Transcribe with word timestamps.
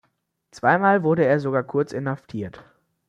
Zweimal 0.49 1.03
wurde 1.03 1.25
er 1.25 1.39
sogar 1.39 1.61
kurz 1.63 1.93
inhaftiert. 1.93 2.63